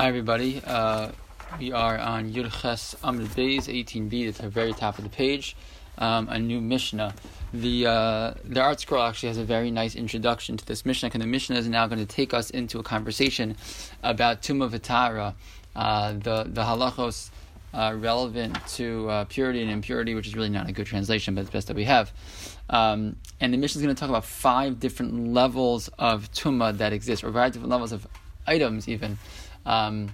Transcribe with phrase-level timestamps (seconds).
[0.00, 0.62] Hi, everybody.
[0.66, 1.10] Uh,
[1.58, 4.28] we are on Yud Ches Amud Beis 18b.
[4.28, 5.54] It's the very top of the page.
[5.98, 7.14] Um, a new Mishnah.
[7.52, 11.26] The uh, the ArtScroll actually has a very nice introduction to this Mishnah, and the
[11.26, 13.58] Mishnah is now going to take us into a conversation
[14.02, 15.34] about Tuma Vitara,
[15.76, 17.28] uh, the the halachos
[17.74, 21.42] uh, relevant to uh, purity and impurity, which is really not a good translation, but
[21.42, 22.10] it's best that we have.
[22.70, 26.94] Um, and the Mishnah is going to talk about five different levels of Tuma that
[26.94, 28.06] exist, or five different levels of
[28.46, 29.18] items, even
[29.66, 30.10] um,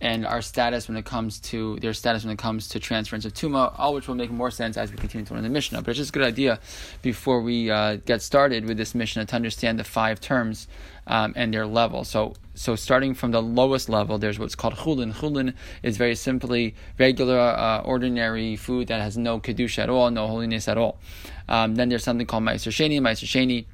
[0.00, 3.34] and our status when it comes to their status when it comes to transference of
[3.34, 5.82] tuma, all which will make more sense as we continue to learn the Mishnah.
[5.82, 6.58] But it's just a good idea
[7.02, 10.68] before we uh, get started with this Mishnah to understand the five terms
[11.06, 12.04] um, and their level.
[12.04, 15.12] So, so starting from the lowest level, there's what's called chulin.
[15.12, 20.26] Chulin is very simply regular, uh, ordinary food that has no kedusha at all, no
[20.26, 20.98] holiness at all.
[21.46, 23.00] Um, then there's something called ma'aser sheni.
[23.00, 23.66] Ma'aser sheni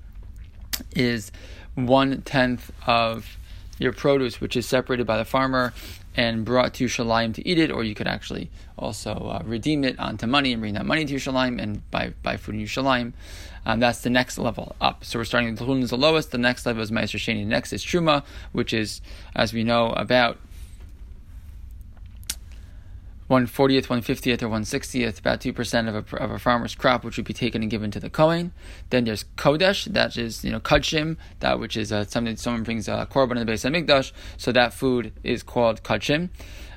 [0.96, 1.30] is
[1.76, 3.36] one tenth of
[3.78, 5.72] your produce, which is separated by the farmer
[6.16, 9.98] and brought to Shalim to eat it, or you could actually also uh, redeem it
[9.98, 13.12] onto money and bring that money to Shalim and buy, buy food in Shalim.
[13.66, 15.04] Um, that's the next level up.
[15.04, 16.30] So we're starting with the is the lowest.
[16.30, 17.44] The next level is Ma'aser Sheni.
[17.44, 19.00] Next is Truma, which is,
[19.34, 20.38] as we know, about
[23.26, 26.74] one fortieth, one fiftieth, or one sixtieth, about two percent of a of a farmer's
[26.74, 28.52] crop, which would be taken and given to the Kohen.
[28.90, 32.88] Then there's Kodesh, that is you know Kachim, that which is uh, something someone brings
[32.88, 36.30] a korban in the Beis HaMikdash, so that food is called Kachim.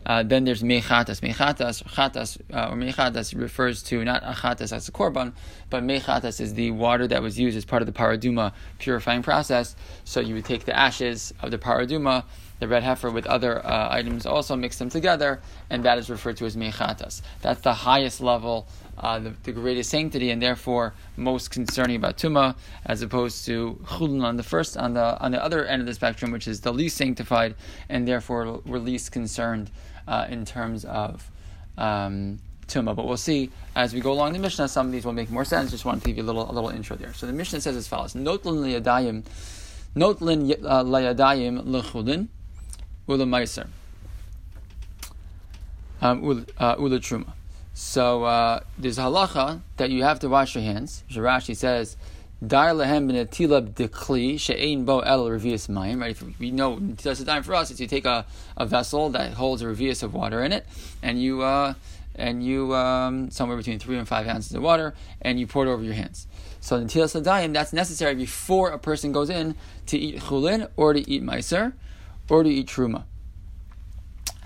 [0.05, 1.22] Uh, then there's mechatas.
[1.22, 5.33] Mechatas, chatas, uh, or mechatas refers to not achatas as a korban,
[5.69, 9.75] but mechatas is the water that was used as part of the paraduma purifying process.
[10.03, 12.23] So you would take the ashes of the paraduma
[12.59, 16.38] the red heifer with other uh, items also mix them together, and that is referred
[16.38, 17.22] to as mechatas.
[17.42, 18.67] That's the highest level,
[19.00, 22.55] uh, the, the, greatest sanctity, and therefore most concerning about tuma,
[22.86, 25.94] as opposed to chulun on the first on the on the other end of the
[25.94, 27.55] spectrum, which is the least sanctified,
[27.89, 29.70] and therefore we're least concerned
[30.08, 31.30] uh, in terms of.
[31.77, 34.67] Um, Tuma, but we'll see as we go along the Mishnah.
[34.67, 35.72] Some of these will make more sense.
[35.72, 37.14] Just want to give you a little a little intro there.
[37.15, 39.23] So the Mishnah says as follows: Notlin liyadayim,
[39.95, 42.27] notlin uh, layadayim lechulin,
[43.08, 43.65] ula meiser,
[47.81, 51.05] So uh, there's a halacha that you have to wash your hands.
[51.11, 51.95] Rashi says,
[52.45, 56.11] "Dar lehem b'netilab dekli she'ein bo el revius mayim." Right?
[56.11, 58.25] If we know that's the time for us is you take a,
[58.57, 60.67] a vessel that holds a revius of water in it,
[61.01, 61.73] and you uh,
[62.15, 65.71] and you um, somewhere between three and five ounces of water, and you pour it
[65.71, 66.27] over your hands.
[66.59, 71.09] So netilas yadayim, that's necessary before a person goes in to eat chulin or to
[71.09, 71.71] eat meiser
[72.29, 73.05] or to eat truma.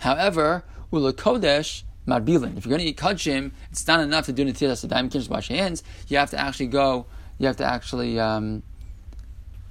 [0.01, 2.57] However, ula kodesh marbilin.
[2.57, 5.03] If you're going to eat kachim, it's not enough to do netilas yadayim.
[5.03, 5.83] You can't just wash your hands.
[6.07, 7.05] You have to actually go.
[7.39, 8.63] You have to actually um,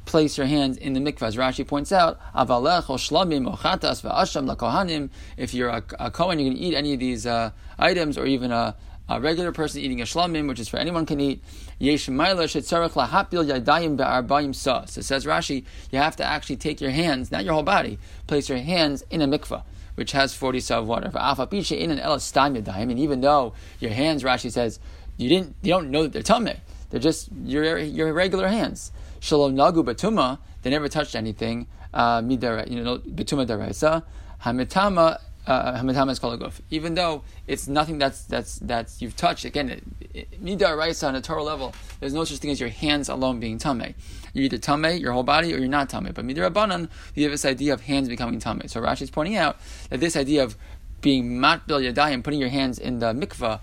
[0.05, 1.23] place your hands in the mikvah.
[1.23, 5.11] As Rashi points out, avalech or shlamim or chatas va'asham lakohanim.
[5.37, 8.27] If you're a, a kohen, you're going to eat any of these uh, items, or
[8.27, 8.75] even a,
[9.09, 11.43] a regular person eating a shlamim, which is for anyone can eat.
[11.79, 14.55] Yesh ma'ila shetzarech lahapil yadayim be'arbayim.
[14.55, 18.49] So says Rashi, you have to actually take your hands, not your whole body, place
[18.49, 19.63] your hands in a mikvah
[19.95, 21.11] which has 40 sa of water.
[21.15, 24.81] And even though your hands, Rashi says,
[25.17, 26.57] you didn't, you don't know that they're tummy.
[26.91, 28.93] They're just your your regular hands.
[29.19, 30.39] Shalom nagu batuma.
[30.61, 31.67] They never touched anything.
[31.93, 34.03] Uh, you know, batuma daraisa.
[34.45, 36.61] Hamitama is called a guf.
[36.71, 39.45] Even though it's nothing that's that's that's you've touched.
[39.45, 39.95] Again,
[40.43, 43.59] midar raisa on a Torah level, there's no such thing as your hands alone being
[43.59, 43.95] tame.
[44.33, 46.11] You're either tame, your whole body, or you're not tame.
[46.15, 48.63] But midar abanan, you have this idea of hands becoming tame.
[48.67, 49.59] So Rashi is pointing out
[49.91, 50.57] that this idea of
[51.01, 53.61] being matbil yadayim, putting your hands in the mikvah.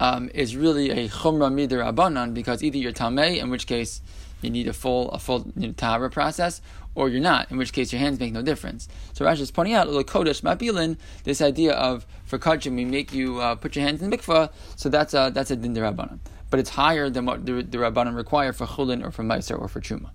[0.00, 4.00] Um, is really a chumra midar abanan because either you're tamei, in which case
[4.40, 6.60] you need a full a full you know, tahara process,
[6.94, 8.88] or you're not, in which case your hands make no difference.
[9.12, 13.40] So Rashi is pointing out, kodesh mabilin, this idea of for kachim we make you
[13.40, 16.18] uh, put your hands in the mikvah, so that's a that's a din rabbanon.
[16.50, 19.68] But it's higher than what the, the rabbanon require for chulin or for meiser or
[19.68, 20.10] for truma.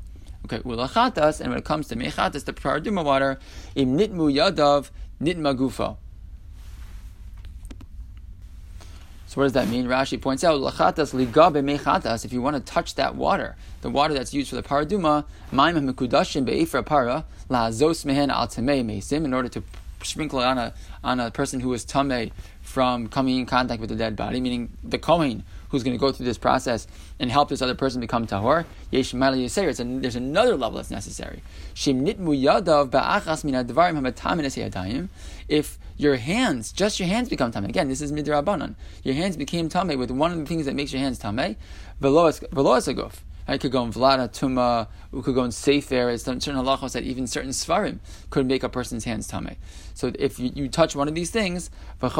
[0.45, 3.39] Okay, ulachatas, and when it comes to mechatas, the paraduma water,
[3.75, 4.89] im nitmu yadav
[5.21, 5.97] nitma gufo.
[9.33, 9.87] So what does that mean?
[9.87, 14.13] Rashi points out, lachatas ligabe mechatas, if you want to touch that water, the water
[14.13, 19.49] that's used for the paraduma, maim mekudashim be'efra para, lahazos mehen al mesim, in order
[19.49, 19.63] to
[20.05, 20.73] sprinkle on a,
[21.03, 24.77] on a person who is tame from coming in contact with the dead body, meaning
[24.83, 26.85] the Kohen who's going to go through this process
[27.19, 28.63] and help this other person become tahor.
[28.91, 30.01] Yesh Yisrael.
[30.01, 31.41] There's another level that's necessary.
[35.49, 37.69] If your hands, just your hands become tamei.
[37.69, 38.75] Again, this is midrabanan.
[39.03, 41.55] Your hands became tamei with one of the things that makes your hands tamei.
[41.99, 42.43] Veloas.
[43.47, 46.17] It could go in Vlada, Tuma, it could go in Sefer.
[46.17, 47.99] Certain halachos that even certain Svarim
[48.29, 49.57] could make a person's hands tame.
[49.93, 51.69] So if you, you touch one of these things,
[52.01, 52.17] if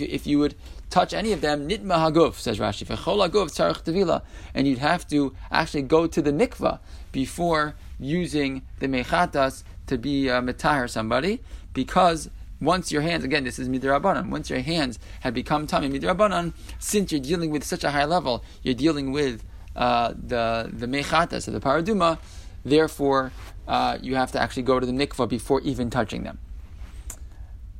[0.00, 0.54] you, if you would
[0.90, 4.22] touch any of them, nitma haguf, says Rashi, haguf
[4.54, 6.80] and you'd have to actually go to the mikvah
[7.12, 11.40] before using the mechatas to be uh, metahar somebody,
[11.72, 12.30] because
[12.60, 17.12] once your hands, again, this is midrabanan, once your hands have become tummy midrabanan, since
[17.12, 19.44] you're dealing with such a high level, you're dealing with
[19.76, 22.18] uh, the the mechatas, the paraduma,
[22.64, 23.32] therefore
[23.66, 26.38] uh, you have to actually go to the mikvah before even touching them.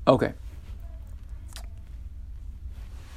[0.06, 0.34] Okay.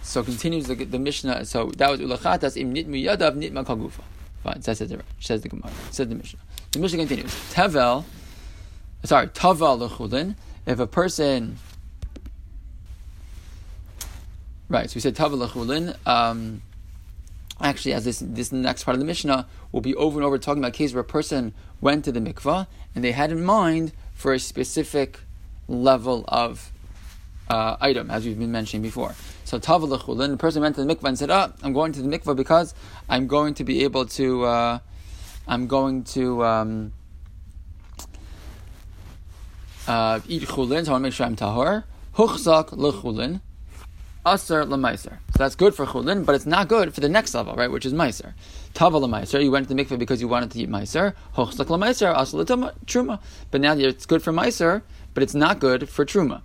[0.01, 1.45] So continues the, the Mishnah.
[1.45, 4.03] So that was ulachatas im nitmu yadav nitma kagufa.
[4.43, 5.01] Fine, says it.
[5.19, 5.71] Says the Gemara.
[5.91, 6.39] Says the Mishnah.
[6.71, 7.31] The Mishnah continues.
[7.51, 8.05] Tevel,
[9.03, 10.35] sorry, tavel lechulin
[10.65, 11.57] if a person
[14.69, 15.95] right, so we said tavalachulin.
[16.05, 16.61] Um,
[17.61, 20.63] actually, as this this next part of the Mishnah will be over and over talking
[20.63, 24.33] about cases where a person went to the mikvah and they had in mind for
[24.33, 25.19] a specific
[25.67, 26.71] level of
[27.49, 29.15] uh, item, as we've been mentioning before.
[29.45, 32.01] So tavalachulin, the person went to the mikvah and said, "Ah, oh, I'm going to
[32.01, 32.73] the mikvah because
[33.09, 34.79] I'm going to be able to." Uh,
[35.49, 36.93] I'm going to um,
[39.87, 41.85] uh, eat chulin, so I want to make sure I'm tahor.
[42.15, 43.39] Huchzak lechulin,
[44.33, 45.17] aser lemaiser.
[45.33, 47.71] So that's good for chulin, but it's not good for the next level, right?
[47.71, 48.33] Which is meiser.
[48.73, 49.43] Tava lemaiser.
[49.43, 51.13] You went to the mikveh because you wanted to eat meiser.
[51.35, 53.19] Huchzak lemaiser, aser truma.
[53.51, 54.81] But now it's good for meiser,
[55.13, 56.41] but it's not good for truma.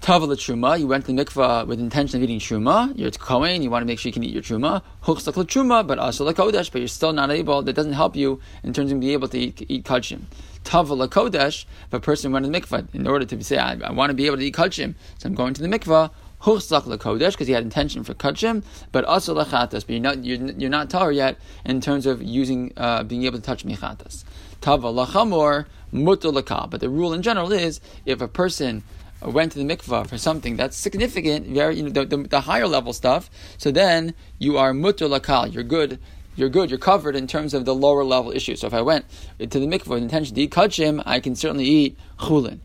[0.00, 2.90] Tavala truma, you went to the mikvah with intention of eating truma.
[2.96, 4.80] You're Kohen, you want to make sure you can eat your truma.
[5.04, 7.60] Huchsak truma, but also kodesh, but you're still not able.
[7.60, 10.22] That doesn't help you in terms of being able to eat, eat kachim.
[10.64, 13.92] Tavala kodesh, if a person went to the mikvah in order to say, I, I
[13.92, 16.10] want to be able to eat kachim, so I'm going to the mikvah.
[16.42, 20.38] Huchsak kodesh because he had intention for kachim, but also lachatas, but you're not you're,
[20.52, 24.24] you're not tar yet in terms of using uh, being able to touch michatas.
[24.60, 28.82] Tava lachamor mutter But the rule in general is if a person
[29.22, 32.66] went to the mikvah for something that's significant, very you know, the, the, the, higher
[32.66, 33.28] level stuff,
[33.58, 35.98] so then you are mutter lakal, you're good,
[36.36, 38.60] you're good, you're covered in terms of the lower level issues.
[38.60, 39.04] So if I went
[39.38, 42.60] to the mikvah with intention to eat kachim, I can certainly eat chulin.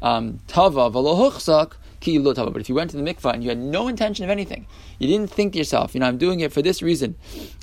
[0.00, 0.88] Um, tava
[2.00, 4.66] but if you went to the mikvah and you had no intention of anything,
[4.98, 7.16] you didn't think to yourself, you know, I'm doing it for this reason.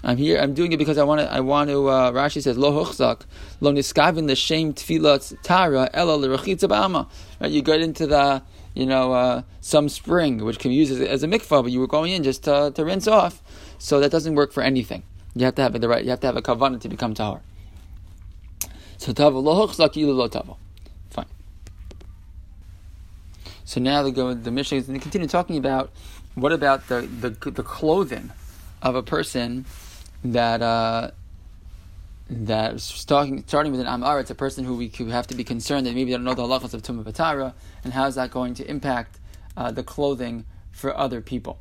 [0.04, 0.40] I'm here.
[0.40, 1.32] I'm doing it because I want to.
[1.32, 1.88] I want to.
[1.88, 3.22] Uh, Rashi says, "Lo huchzak,
[3.62, 7.10] lo niskavin the shame tfilat tara ela l'rachitza ba'ama."
[7.40, 7.52] Right?
[7.52, 8.44] You get into the,
[8.74, 11.80] you know, uh, some spring which can be used as, as, a mikvah, but you
[11.80, 13.42] were going in just to, to rinse off.
[13.78, 15.04] So that doesn't work for anything.
[15.36, 16.04] You have to have the right.
[16.04, 17.42] You have to have a kavanah to become tahor.
[18.98, 20.56] So tava lo huchzak ilu lo tava.
[23.74, 24.36] So now they go.
[24.36, 25.90] The is going to continue talking about
[26.36, 28.30] what about the the, the clothing
[28.84, 29.66] of a person
[30.24, 31.10] that uh,
[32.30, 34.20] that starting starting with an amar.
[34.20, 36.44] It's a person who we have to be concerned that maybe they don't know the
[36.44, 39.18] halachas of tumah batara, and how is that going to impact
[39.58, 41.58] uh, the clothing for other people?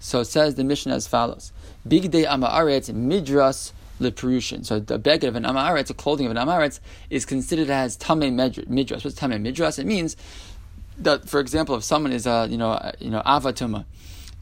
[0.00, 1.50] So it says the Mishnah as follows:
[1.88, 4.64] Big day amaretz midras leperushin.
[4.64, 8.32] So the beged of an amaretz, the clothing of an amaretz, is considered as tamei
[8.32, 9.04] midras.
[9.04, 9.78] What's tamei midras?
[9.78, 10.16] It means
[10.98, 13.84] that, for example, if someone is a you know you know avatuma,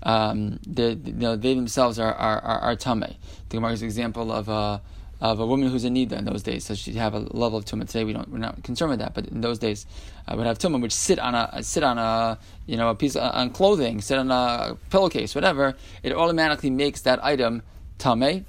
[0.03, 3.01] um, they you know they themselves are are, are, are tame.
[3.01, 4.83] The Gemara is an example of a
[5.21, 7.65] of a woman who's a nida in those days, so she'd have a level of
[7.65, 7.87] tumah.
[7.87, 9.87] Today we don't we're not concerned with that, but in those days
[10.27, 13.15] uh, would have tumah which sit on a sit on a you know a piece
[13.15, 15.77] of, on clothing, sit on a pillowcase, whatever.
[16.03, 17.63] It automatically makes that item
[17.99, 18.45] tame.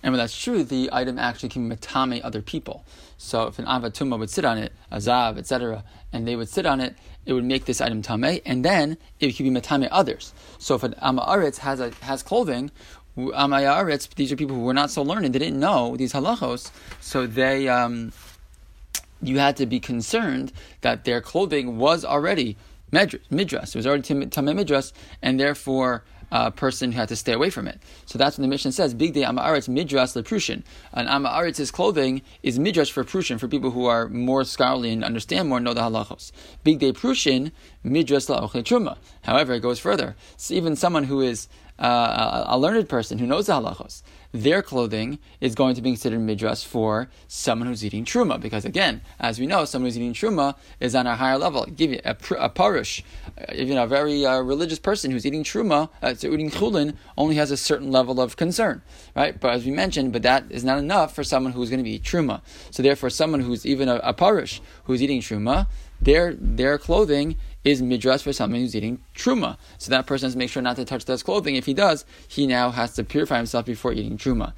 [0.00, 2.84] And when that's true, the item actually can matame other people.
[3.18, 6.80] So if an avatuma would sit on it, azav, etc., and they would sit on
[6.80, 6.96] it,
[7.26, 10.32] it would make this item tame, and then it could be matame others.
[10.58, 12.70] So if an amaretz has a, has clothing,
[13.16, 16.70] amayaretz, these are people who were not so learned, they didn't know these halachos,
[17.00, 17.68] so they.
[17.68, 18.12] Um,
[19.20, 22.56] you had to be concerned that their clothing was already
[22.92, 23.74] midras.
[23.74, 27.68] It was already tamei midras, and therefore uh, person who had to stay away from
[27.68, 27.80] it.
[28.06, 32.58] So that's when the Mishnah says, "Big day amaretz midras leprushin." And amaretz's clothing is
[32.58, 36.32] midras for prushin for people who are more scholarly and understand more, know the halachos.
[36.64, 37.52] Big day prushin
[37.84, 38.96] midras laochle truma.
[39.22, 40.16] However, it goes further.
[40.36, 45.18] So even someone who is uh, a, learned person who knows the halachos their clothing
[45.40, 48.38] is going to be considered midras for someone who's eating truma.
[48.40, 51.64] Because again, as we know, someone who's eating truma is on a higher level.
[51.64, 52.48] Give you a, a uh,
[53.74, 57.50] know, a very uh, religious person who's eating truma, uh, so eating chulin, only has
[57.50, 58.82] a certain level of concern,
[59.16, 59.38] right?
[59.38, 61.98] But as we mentioned, but that is not enough for someone who's going to be
[61.98, 62.42] truma.
[62.70, 64.14] So therefore, someone who's even a, a
[64.84, 65.68] who's eating truma,
[66.00, 67.36] their their clothing
[67.68, 69.56] is midras for someone who's eating truma.
[69.78, 71.56] So that person has to make sure not to touch his clothing.
[71.56, 74.52] If he does, he now has to purify himself before eating truma.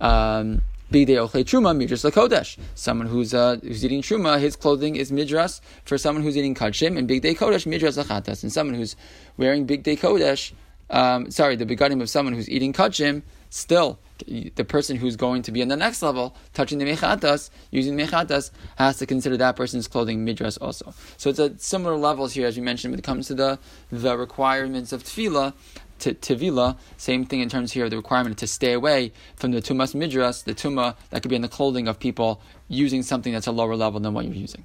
[0.00, 2.56] Um, Bigdei ochle truma midras lakodesh.
[2.76, 6.96] Someone who's uh, who's eating truma, his clothing is midras for someone who's eating kachim,
[6.96, 8.44] and bigdei kodesh midras lachatas.
[8.44, 8.94] And someone who's
[9.36, 10.52] wearing bigdei kodesh,
[10.90, 15.52] um, sorry, the beginning of someone who's eating kachim, still the person who's going to
[15.52, 19.56] be on the next level, touching the mechatas, using the mechatas, has to consider that
[19.56, 20.94] person's clothing midras also.
[21.16, 23.58] So it's at similar levels here, as we mentioned, when it comes to the
[23.90, 25.54] the requirements of tefillah
[25.98, 29.62] to Tevila, same thing in terms here of the requirement to stay away from the
[29.62, 33.46] tumas midras, the tuma that could be in the clothing of people using something that's
[33.46, 34.64] a lower level than what you're using.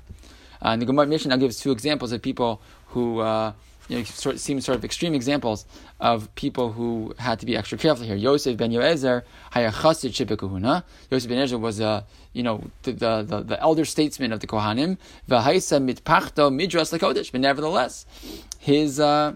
[0.61, 3.53] Uh, and the Gemara now gives two examples of people who uh,
[3.87, 5.65] you know, sort seem sort of extreme examples
[5.99, 8.15] of people who had to be extra careful here.
[8.15, 9.23] Yosef ben Yoezer,
[9.53, 10.83] hayachasid shibekuhuna.
[11.09, 14.47] Yosef ben Yoezer was a you know the, the, the, the elder statesman of the
[14.47, 14.97] Kohanim.
[15.29, 17.31] V'haisa mitpachto midras lakodesh.
[17.31, 18.05] But nevertheless,
[18.59, 19.35] his uh,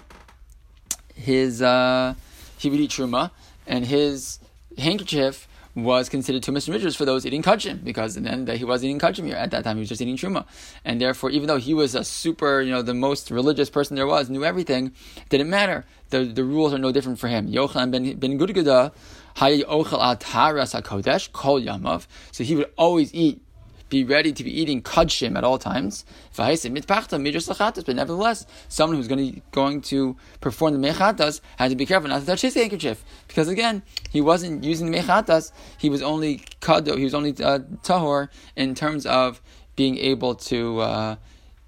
[1.16, 2.14] his uh,
[2.58, 3.32] he would eat truma,
[3.68, 4.40] and his
[4.78, 9.32] handkerchief was considered tumas midras for those eating kachim, because then he was eating kachim
[9.34, 9.76] at that time.
[9.76, 10.46] He was just eating truma,
[10.86, 14.08] and therefore, even though he was a super, you know, the most religious person there
[14.08, 14.94] was, knew everything,
[15.30, 15.86] didn't matter.
[16.10, 17.52] The the rules are no different for him.
[17.52, 18.94] Yochanan ben ben Gudgada,
[19.36, 22.08] hay ochel at haras hakodesh kol yamav.
[22.32, 23.42] So he would always eat
[23.90, 26.06] be ready to be eating kudshim at all times.
[26.36, 32.10] But nevertheless, someone who's going to, going to perform the mechatas had to be careful
[32.10, 35.52] not to touch his handkerchief because again, he wasn't using the mechatas.
[35.78, 36.98] He was only kado.
[36.98, 39.42] He was only uh, tahor in terms of
[39.76, 41.16] being able to uh,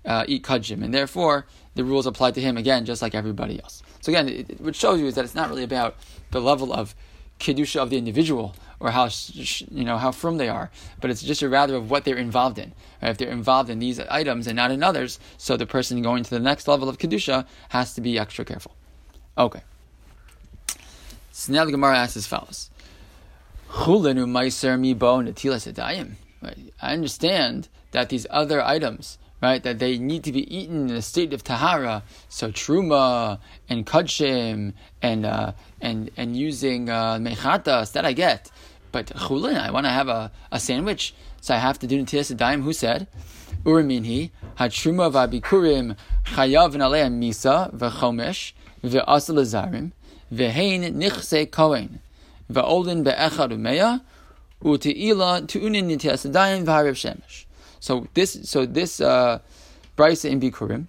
[0.06, 1.46] uh, eat kudshim, and therefore
[1.76, 3.84] the rules apply to him again, just like everybody else.
[4.02, 5.96] So again, it, it, what shows you is that it's not really about
[6.32, 6.96] the level of
[7.40, 9.10] kedusha of the individual or how
[9.72, 10.70] you know how firm they are,
[11.02, 12.74] but it's just a rather of what they're involved in.
[13.02, 13.10] Right?
[13.10, 16.30] If they're involved in these items and not in others, so the person going to
[16.30, 18.76] the next level of kedusha has to be extra careful.
[19.38, 19.62] Okay.
[21.32, 22.70] So now the Gemara asks as follows:
[23.70, 26.16] Chulenu meiser mi bo netilas
[26.82, 29.62] I understand that these other items right?
[29.64, 32.04] That they need to be eaten in a state of tahara.
[32.30, 38.52] So truma and kudshim and uh, and and using uh, mechatas that I get.
[38.92, 42.36] But chulin, I want to have a, a sandwich, so I have to do netilas
[42.36, 42.62] daim.
[42.64, 43.08] Who said?
[43.64, 48.54] Uriminhi hatruma v'abikurim chayav nalei misa v'chomesh
[48.84, 49.92] v'asal azarim
[50.34, 52.00] v'hein nichse kohen
[52.52, 54.02] v'olin be'echad umeya
[54.64, 57.46] u'te'ila tu'unin netilas daim v'hariv shemesh.
[57.80, 59.40] So this, so this uh,
[59.96, 60.88] Brisa in Bikurim,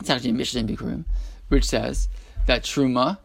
[0.00, 1.04] it's actually a Mishnah in Bikurim,
[1.48, 2.08] which says
[2.46, 3.18] that Truma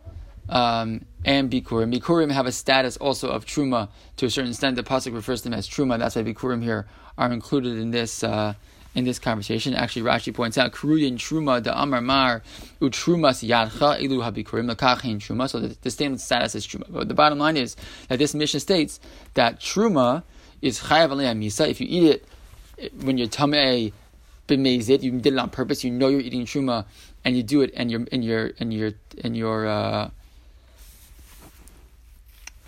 [0.49, 4.75] um, and Bikurim, Bikurim have a status also of Truma to a certain extent.
[4.75, 5.99] The pasuk refers to them as Truma.
[5.99, 6.87] That's why Bikurim here
[7.17, 8.23] are included in this.
[8.23, 8.53] Uh,
[8.95, 12.41] in this conversation, actually, Rashi points out Kruyin Truma the Amar Mar
[12.81, 15.47] Utrumas Yadcha Ilu Habikurim Lakachin Truma.
[15.47, 16.85] So the, the status is Truma.
[16.89, 17.75] But the bottom line is
[18.07, 18.99] that this Mishnah states
[19.35, 20.23] that Truma
[20.63, 21.69] is Chayav Misa.
[21.69, 22.25] If you eat it
[23.03, 23.93] when you're tamei
[24.47, 25.83] b'mezid, you did it on purpose.
[25.83, 26.85] You know you're eating truma,
[27.23, 29.67] and you do it, and you're and you're and you're and you're.
[29.67, 30.09] Uh,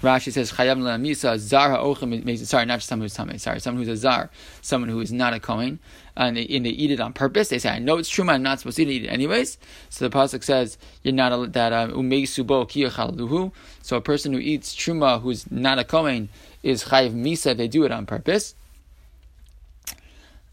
[0.01, 3.91] Rashi says chayav misa zar ha'ochem sorry not just someone who's tamei sorry someone who's
[3.91, 4.29] a zar
[4.61, 5.79] someone who is not a kohen
[6.15, 7.49] and they, and they eat it on purpose.
[7.49, 9.57] They say I know it's truma I'm not supposed to eat it anyways.
[9.89, 13.51] So the pasuk says you're not a, that um, umei subo
[13.81, 16.29] so a person who eats truma who's not a kohen
[16.63, 18.55] is chayav misa they do it on purpose.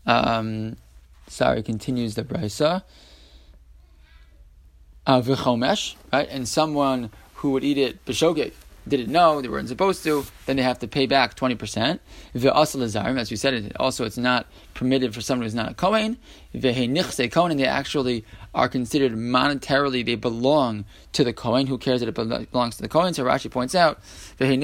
[0.07, 0.77] Um,
[1.29, 2.83] sorry, continues the brisa.
[5.07, 5.23] Uh,
[6.13, 6.29] right?
[6.31, 8.53] And someone who would eat it b'shogeg
[8.89, 12.01] didn't know they weren't supposed to, then they have to pay back twenty percent.
[12.35, 12.83] V'asal
[13.19, 16.19] as we said, it also it's not permitted for someone who's not a kohen.
[17.33, 18.25] Kohen, they actually
[18.55, 21.67] are considered monetarily they belong to the kohen.
[21.67, 23.15] Who cares that it belongs to the kohen?
[23.15, 24.01] So Rashi points out
[24.39, 24.63] kohen.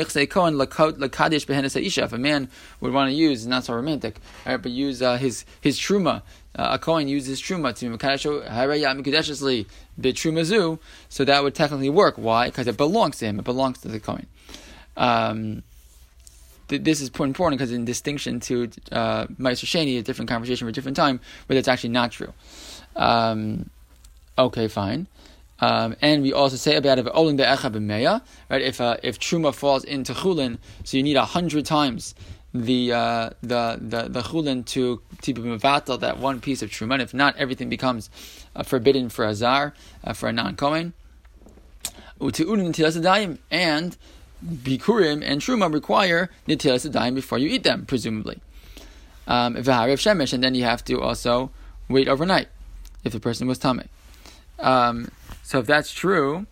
[2.04, 2.48] If a man
[2.80, 6.22] would want to use, not so romantic, right, but use uh, his his truma
[6.56, 9.66] uh, a kohen uses truma to mikudeshly
[10.00, 10.78] bitrumazu,
[11.08, 12.16] so that would technically work.
[12.16, 12.46] Why?
[12.48, 13.38] Because it belongs to him.
[13.38, 14.26] It belongs to the kohen.
[14.96, 15.62] Um,
[16.68, 20.70] th- this is important because in distinction to uh, Ma'aser Sheni, a different conversation for
[20.70, 22.32] a different time, but it's actually not true.
[22.96, 23.70] Um,
[24.38, 25.06] okay, fine.
[25.60, 28.62] Um, and we also say about it, olin right?
[28.62, 32.16] If uh, if truma falls into chulin, so you need a hundred times
[32.54, 37.00] the uh, the the the chulin to to be that one piece of truma.
[37.00, 38.10] If not, everything becomes
[38.54, 40.92] uh, forbidden for a zar, uh, for a non kohen.
[42.20, 43.96] And
[44.44, 48.40] bikurim and truma require nitilas before you eat them, presumably.
[49.26, 51.50] Um, shemesh, and then you have to also
[51.88, 52.48] wait overnight.
[53.04, 53.88] if the person was tame.
[54.58, 55.10] Um,
[55.42, 56.46] so if that's true,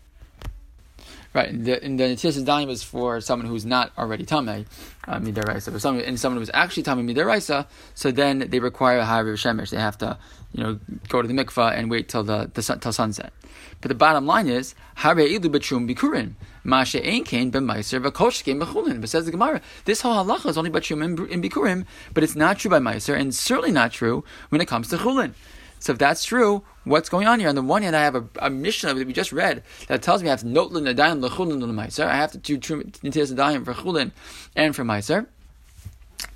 [1.35, 4.67] right, the, and the Netilas Dayim is for someone who's not already Tame,
[5.09, 9.05] uh, Midaraisa, but someone, and someone who's actually Tame Midaraisa, so then they require a
[9.05, 9.71] higher Shemesh.
[9.71, 10.19] They have to,
[10.53, 13.33] you know, go to the mikvah and wait till the, the sun, till sunset.
[13.81, 16.35] But the bottom line is, Hare Ilu B'Trum Bikurin,
[16.65, 19.01] Masha Ein Kain B'Maiser V'Koshkein B'Chulin.
[19.01, 22.59] But says the Gemara, this whole halacha is only B'Trum in Bikurim, but it's not
[22.59, 25.35] true by Meiser, and certainly not true when it comes to Chulin.
[25.81, 27.49] So if that's true, what's going on here?
[27.49, 30.23] On the one hand, I have a, a Mishnah that we just read that tells
[30.23, 32.07] me I have to note l'nadayim l'chulin l'maiser.
[32.07, 34.13] I have to do nitilas nadayim for chulin
[34.55, 35.27] and for maiser.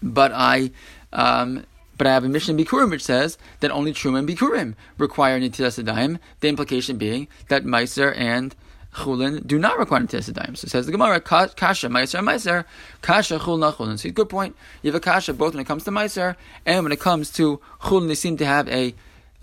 [0.02, 0.70] But I,
[1.12, 1.66] um,
[1.98, 5.38] but I have a Mishnah in Bikurim which says that only Truma and Bikurim require
[5.38, 6.18] nitilas nadayim.
[6.40, 8.56] The implication being that maiser and
[8.94, 10.56] chulin do not require nitilas nadayim.
[10.56, 12.64] So it says the Gemara, kasha maiser maiser,
[13.02, 13.98] kasha chulin chulin.
[13.98, 14.56] So good point.
[14.80, 17.60] You have a kasha both when it comes to maiser and when it comes to
[17.82, 18.08] chulin.
[18.08, 18.94] They seem to have a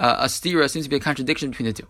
[0.01, 1.87] uh, a stira seems to be a contradiction between the two.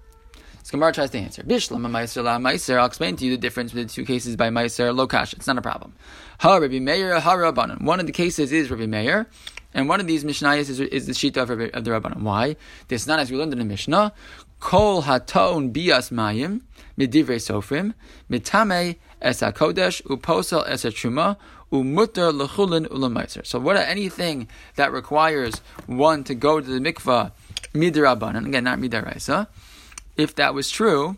[0.64, 1.42] So Gemara tries to answer.
[1.44, 2.78] Bishlam Meiser La Meiser.
[2.78, 5.34] I'll explain to you the difference between the two cases by Meiser Lokash.
[5.34, 5.94] It's not a problem.
[6.40, 7.82] Ha Rabbi Meir Ha Rabbanon.
[7.82, 9.28] One of the cases is Rabbi Meir,
[9.74, 12.22] and one of these Mishnayos is, is the Shita of, of the Rabbanon.
[12.22, 12.58] Why?
[12.90, 14.14] This is not as we learned in the Mishnah.
[14.60, 16.62] Kol haton bias mayim
[17.00, 17.96] midivrei sofrim
[18.30, 21.38] mitame es hakodesh uposel es truma
[21.72, 23.44] umutter lechulin ulamaiser.
[23.48, 27.32] So what anything that requires one to go to the mikvah
[27.74, 29.48] midrabanan, again, not midaraisa.
[30.18, 31.18] If that was true,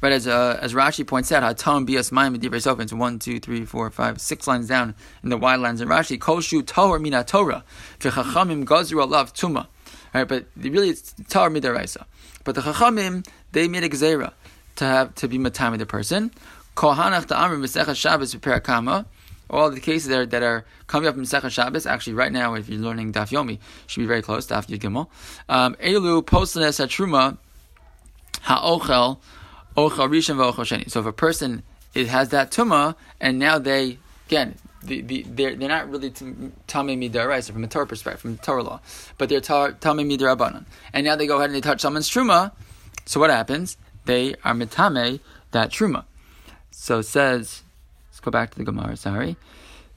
[0.00, 3.64] right, as uh, as Rashi points out, Hatam bias mayim sofen, it's one, two, three,
[3.64, 7.64] four, five, six lines down in the wide lines in Rashi, koshu tohar mina Torah,
[7.98, 9.66] v'chachamim gazru alav tuma.
[10.14, 12.04] Right, but really it's Torah midaraisa.
[12.44, 14.32] But the chachamim, they made a gzera
[14.76, 16.30] to have to be matami the person.
[16.76, 19.06] Kohanach ta'amrim v'sechas Shabbos v'perakama,
[19.50, 22.54] all the cases that are, that are coming up in Sechet Shabbos, actually right now,
[22.54, 25.08] if you're learning Daf Yomi, should be very close, Daf Yud Gimel.
[25.48, 27.38] Um, Elu poslenes hatruma
[28.42, 29.18] ha'ochel
[29.76, 30.90] ochel rishon v'ochel sheni.
[30.90, 31.62] So if a person
[31.94, 37.10] it has that tuma, and now they, again, the, the, they're, they're not really tamei
[37.10, 38.80] midaraisa from a Torah perspective, from the Torah law,
[39.16, 40.64] but they're tamei midarabanan.
[40.92, 42.52] And now they go ahead and they touch someone's truma.
[43.04, 43.76] So what happens?
[44.04, 46.04] They are mitame that truma.
[46.70, 47.62] So it says
[48.28, 48.96] go back to the Gemara.
[48.96, 49.36] Sorry,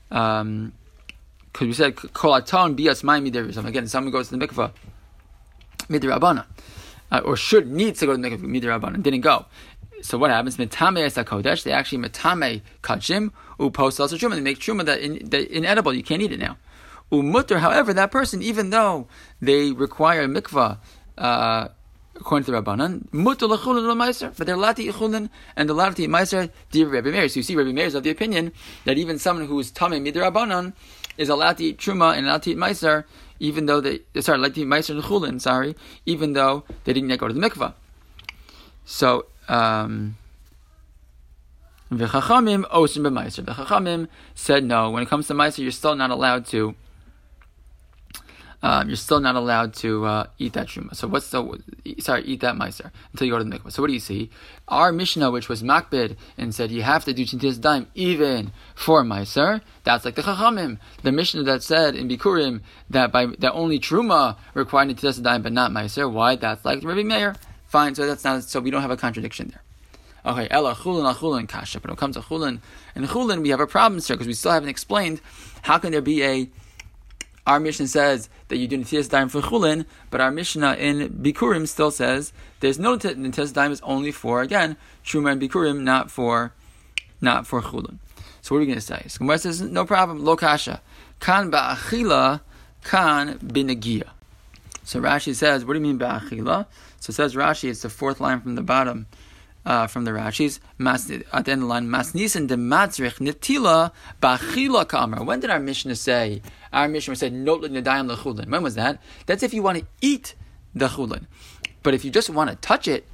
[0.10, 0.74] because um,
[1.60, 3.46] we said kol aton bias my midir.
[3.66, 4.72] Again, someone goes to the mikvah
[5.90, 6.46] midirabana,
[7.12, 9.46] uh, or should needs to go to the mikvah midirabana, didn't go.
[10.02, 10.58] So what happens?
[10.58, 11.64] Mitame es kodesh.
[11.64, 14.36] They actually mitame kachim upos also truma.
[14.36, 15.94] They make truma that, in, that inedible.
[15.94, 16.58] You can't eat it now.
[17.12, 17.60] Umutter.
[17.60, 19.08] However, that person, even though
[19.42, 20.78] they require mikvah.
[21.18, 21.68] Uh,
[22.16, 25.76] according to the Rabbanan, mutu lechulin meiser, but they're allowed to eat chulin and they're
[25.76, 26.50] allowed to eat meiser.
[26.72, 28.52] Dear Rabbi Meir, so you see, Rabbi Meir is of the opinion
[28.86, 30.74] that even someone who is tamei midrabanan
[31.18, 33.06] is allowed to eat truma and allowed to eat meiser,
[33.40, 35.42] even though they sorry, allowed to eat meiser and chulin.
[35.42, 37.74] Sorry, even though they didn't yet go to the mikvah.
[38.86, 39.26] So.
[39.48, 40.18] Um,
[41.92, 43.04] V'chachamim osim.
[43.36, 44.90] The chachamim said no.
[44.92, 46.74] When it comes to meiser, you're still not allowed to
[48.64, 50.96] um, you're still not allowed to uh, eat that truma.
[50.96, 51.62] So what's the
[52.00, 53.72] sorry, eat that meiser until you go to the mikvah.
[53.72, 54.30] So what do you see?
[54.68, 59.04] Our Mishnah, which was makbid and said you have to do chintis daim even for
[59.04, 60.78] meiser, that's like the chachamim.
[61.04, 65.54] The Mishnah that said in Bikurim that by that only truma required chintis daim but
[65.54, 66.12] not meiser.
[66.12, 66.36] Why?
[66.36, 67.36] That's like Rabbi Meir.
[67.68, 67.96] Fine.
[67.96, 68.44] So that's not.
[68.44, 69.62] So we don't have a contradiction there.
[70.24, 71.80] Okay, Ella chulin chulin kasha.
[71.80, 72.60] But when it comes to chulin
[72.94, 75.20] and chulin, we have a problem, sir, because we still haven't explained
[75.64, 76.50] how can there be a
[77.48, 81.68] our Mishnah says that you do Netilas Daim for Chulin, but our Mishnah in Bikurim
[81.68, 86.54] still says there's no Netilas Daim is only for, again, Truma and Bikurim, not for
[87.20, 87.98] not for Chulin.
[88.42, 89.04] So what are we going to say?
[89.08, 90.82] So Gemara says, no problem, lo kasha.
[91.20, 92.42] Kan ba'achila,
[92.84, 94.10] kan binagia.
[94.84, 96.66] So Rashi says, what do you mean ba'achila?
[97.00, 99.06] So says Rashi, it's the fourth line from the bottom
[99.66, 104.88] uh, from the Rashi's at the end of the line, Masnisan de Matzrich Nitila Bachila
[104.88, 105.24] Kamar.
[105.24, 106.42] When did our Mishnah say?
[106.74, 108.50] Our Mishnah said Not Nadayim Lechulin.
[108.50, 109.02] When was that?
[109.26, 110.36] That's if you want to eat
[110.74, 111.28] the chulin.
[111.84, 113.06] But if you just want to touch it,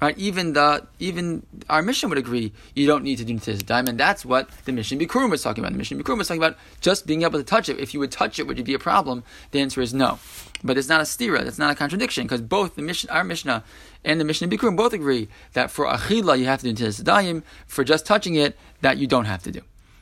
[0.00, 0.16] right?
[0.18, 4.24] Even the even our Mishnah would agree you don't need to do daim, and that's
[4.24, 5.72] what the Mishnah Bikurim was talking about.
[5.72, 7.78] The Mishnah Bikurim was talking about just being able to touch it.
[7.78, 9.24] If you would touch it, would it be a problem?
[9.50, 10.18] The answer is no.
[10.62, 11.44] But it's not a stira.
[11.44, 13.64] That's not a contradiction because both the Mishnah, our Mishnah,
[14.06, 17.42] and the Mishnah Bikurim both agree that for achila you have to do netilas daim.
[17.66, 19.60] For just touching it, that you don't have to do.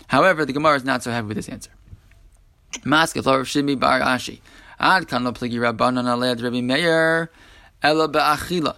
[0.08, 1.70] However, the Gemara is not so happy with this answer.
[2.84, 4.40] Masketh or Shimi Bar Ashi.
[4.78, 7.30] Ad kan lo pligi rabbanon aled Rabbi Meir
[7.82, 8.76] ela ba'achila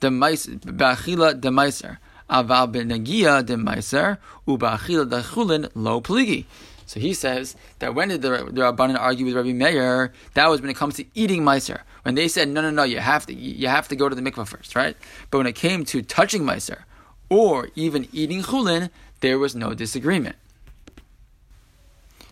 [0.00, 1.98] the meiser
[2.30, 6.44] aval benagia the meiser uba'achila the chulin lo pligi.
[6.92, 10.12] So he says that when did the, the Rabbanan argue with Rabbi Meir?
[10.34, 11.80] That was when it comes to eating Meiser.
[12.02, 14.20] When they said, no, no, no, you have to, you have to go to the
[14.20, 14.94] mikvah first, right?
[15.30, 16.82] But when it came to touching Meiser,
[17.30, 20.36] or even eating chulin, there was no disagreement.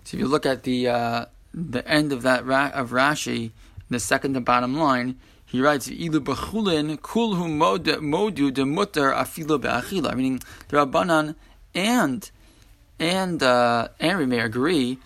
[0.05, 2.41] So if you look at the uh, the end of that
[2.75, 3.53] of Rashi,
[3.89, 10.15] the second to bottom line, he writes, "Ilu b'chulin kulhu modu de mutter afilu be'achila."
[10.15, 11.35] Meaning the Rabbanan
[11.75, 12.31] and
[13.01, 14.99] and uh, and may agree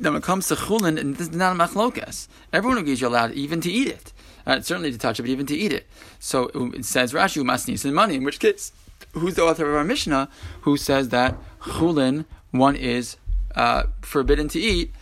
[0.00, 2.26] that when it comes to chulin, and this is not a machlokas.
[2.52, 4.12] Everyone agrees you're allowed even to eat it,
[4.46, 5.86] uh, certainly to touch it, but even to eat it.
[6.18, 8.16] So it says Rashi must need some money.
[8.16, 8.72] In which case,
[9.12, 10.28] who's the author of our Mishnah
[10.62, 13.16] who says that chulin one is
[13.54, 14.92] uh, forbidden to eat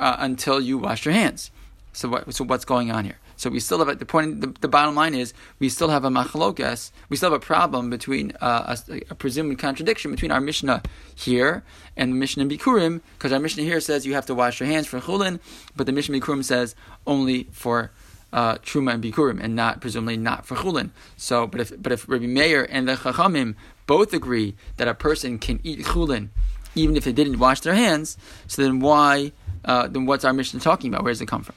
[0.00, 1.50] uh, until you wash your hands?
[1.92, 3.18] So what, so what's going on here?
[3.36, 4.40] So we still have the point.
[4.40, 6.90] The, the, bottom line is we still have a machlokas.
[7.08, 10.82] We still have a problem between uh, a, a, presumed contradiction between our Mishnah
[11.14, 11.64] here
[11.96, 14.68] and the Mishnah in Bikurim, because our Mishnah here says you have to wash your
[14.68, 15.40] hands for chulin,
[15.76, 16.74] but the Mishnah in Bikurim says
[17.06, 17.90] only for
[18.32, 20.90] uh, truma and bikurim, and not presumably not for chulin.
[21.16, 23.54] So, but if but if Rabbi Meir and the Chachamim
[23.86, 26.30] both agree that a person can eat chulin
[26.74, 28.18] even if they didn't wash their hands,
[28.48, 29.32] so then why?
[29.64, 31.04] Uh, then what's our Mishnah talking about?
[31.04, 31.54] Where does it come from?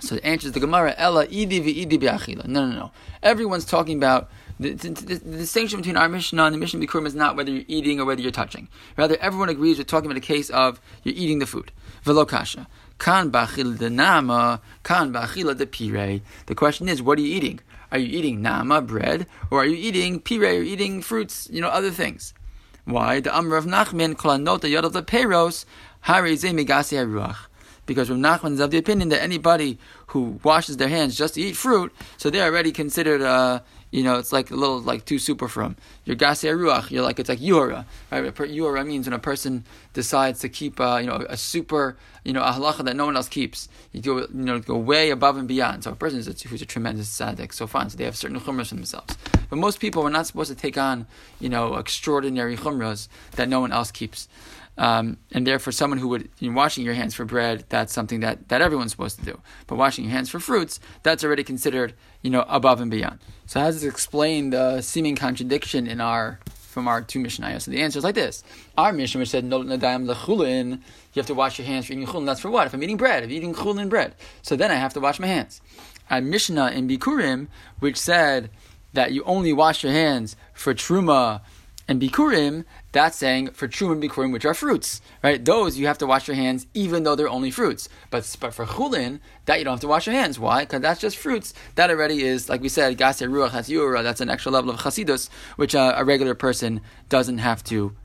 [0.00, 2.46] So the answer is the Gemara, Ella idi v'idi bi'achila.
[2.46, 2.90] No, no, no.
[3.22, 7.06] Everyone's talking about the, the, the, the, distinction between our Mishnah and the Mishnah Bikurim
[7.06, 8.68] is not whether you're eating or whether you're touching.
[8.96, 11.72] Rather, everyone agrees we're talking about a case of you're eating the food.
[12.04, 12.66] Velokasha.
[12.98, 16.20] Kan ba'achila de nama, kan ba'achila de pire.
[16.46, 17.60] The question is, what are you eating?
[17.90, 21.68] Are you eating nama, bread, or are you eating pire, or eating fruits, you know,
[21.68, 22.34] other things?
[22.84, 23.20] Why?
[23.20, 25.64] The Amar Rav Nachman, kol anota yad of the peros,
[26.00, 27.46] hare ze megasi ruach
[27.92, 29.78] because Rav Nachman is of the opinion that anybody
[30.08, 34.18] who washes their hands just to eat fruit, so they're already considered, uh, you know,
[34.18, 35.76] it's like a little like too super from.
[36.04, 36.90] You're gasei ruach.
[36.90, 38.24] You're like it's like yuhara, right?
[38.24, 42.42] Yuhara means when a person decides to keep, uh, you know, a super, you know,
[42.42, 43.68] a halacha that no one else keeps.
[43.92, 45.84] You go, you know, go way above and beyond.
[45.84, 47.90] So a person a, who's a tremendous tzaddik, so fine.
[47.90, 49.16] So they have certain chumras for themselves.
[49.50, 51.06] But most people are not supposed to take on,
[51.38, 54.28] you know, extraordinary chumras that no one else keeps.
[54.78, 58.20] Um, and therefore, someone who would you know, washing your hands for bread, that's something
[58.20, 59.40] that, that everyone's supposed to do.
[59.66, 63.18] But washing your hands for fruits, that's already considered you know above and beyond.
[63.46, 67.62] So how does this explain the seeming contradiction in our from our two Mishnayos?
[67.62, 68.42] So the answer is like this:
[68.78, 72.24] Our Mishnah which said nadayim lechulin, you have to wash your hands for eating chulin.
[72.24, 72.66] That's for what?
[72.66, 75.20] If I'm eating bread, if I'm eating chulin bread, so then I have to wash
[75.20, 75.60] my hands.
[76.10, 78.50] Our Mishnah in Bikurim, which said
[78.94, 81.40] that you only wash your hands for truma
[81.88, 85.44] and bikurim, that's saying for truma and bikurim, which are fruits, right?
[85.44, 87.88] Those you have to wash your hands, even though they're only fruits.
[88.10, 90.38] But but for chulin, that you don't have to wash your hands.
[90.38, 90.64] Why?
[90.64, 91.54] Because that's just fruits.
[91.74, 94.02] That already is, like we said, gasei ruach hasyura.
[94.02, 97.96] That's an extra level of chasidus, which uh, a regular person doesn't have to.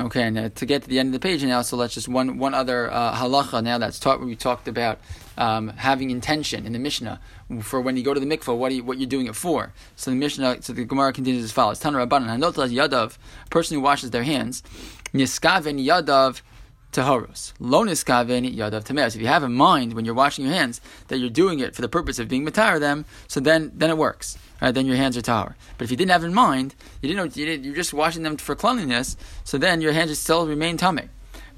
[0.00, 2.06] Okay, and uh, to get to the end of the page now, so let's just
[2.06, 4.20] one one other uh, halacha now that's taught.
[4.20, 5.00] We talked about
[5.36, 7.18] um, having intention in the Mishnah
[7.62, 8.56] for when you go to the mikvah.
[8.56, 9.72] What you, what you're doing it for?
[9.96, 13.18] So the Mishnah, so the Gemara continues as follows: Tana Rabbanan Yadav,
[13.50, 14.62] person who washes their hands,
[15.12, 16.42] Niskaven Yadav
[16.92, 17.52] tahoros.
[17.58, 19.14] Lo niskaven yadav tameos.
[19.14, 21.82] If you have in mind when you're washing your hands that you're doing it for
[21.82, 24.38] the purpose of being matar them, so then then it works.
[24.60, 25.54] Right, then your hands are tahor.
[25.76, 28.24] But if you didn't have in mind, you didn't know you did, you're just washing
[28.24, 31.08] them for cleanliness, so then your hands still remain tummy.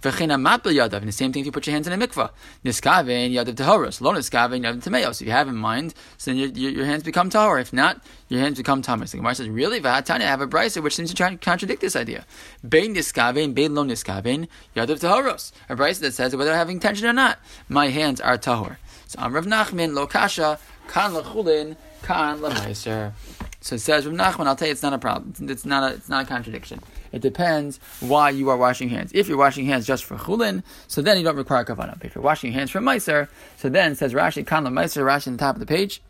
[0.02, 2.30] And the same thing if you put your hands in a mikvah.
[2.64, 4.00] Niskaven yadav tahoros.
[4.00, 5.20] Lo niskaven yadav tameos.
[5.20, 7.60] If you have in mind, so then your, your, your hands become tahor.
[7.60, 9.12] If not, your hands become tamas.
[9.12, 9.84] The Gemara says, really?
[9.84, 12.24] I have a brisa which seems to try to contradict this idea.
[12.66, 15.52] Bein niskaven, bein lo yadav tahoros.
[15.68, 18.76] A brisa that says whether having tension or not, my hands are tahor.
[19.06, 23.12] So Amrav Nachman, lo kasha, kan lechulin, kan lemeiser.
[23.62, 25.34] So it says, Rav Nachman, I'll tell you, it's not a problem.
[25.50, 26.80] It's not a, it's not a contradiction.
[27.12, 29.10] It depends why you are washing hands.
[29.14, 31.98] If you're washing hands just for chulin, so then you don't require kavanah.
[31.98, 35.34] But if you're washing hands for meiser, so then says Rashi, kan lemeiser, Rashi on
[35.34, 36.00] the top of the page.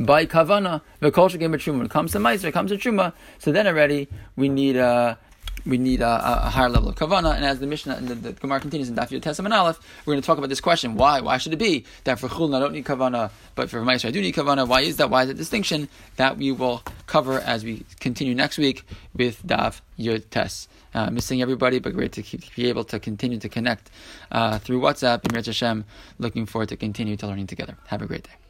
[0.00, 1.76] By kavana, the culture game of truma.
[1.76, 3.12] When it comes to meiser, it comes to truma.
[3.38, 5.18] So then already we need a
[5.66, 7.34] we need a, a, higher level of kavana.
[7.34, 10.22] And as the Mishnah, the, the Gemara continues in Daf Yud and Aleph, we're going
[10.22, 11.20] to talk about this question: Why?
[11.20, 14.10] Why should it be that for chulna I don't need kavana, but for meiser I
[14.10, 14.66] do need kavana?
[14.66, 15.10] Why is that?
[15.10, 15.88] Why is that distinction?
[16.16, 20.68] That we will cover as we continue next week with Daf Yud Tes.
[20.94, 23.90] Uh, missing everybody, but great to keep, be able to continue to connect
[24.30, 25.24] uh, through WhatsApp.
[25.24, 25.84] And Hashem,
[26.20, 27.76] looking forward to continue to learning together.
[27.88, 28.43] Have a great day.